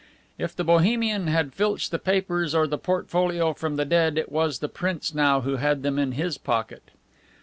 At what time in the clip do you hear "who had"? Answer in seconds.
5.41-5.83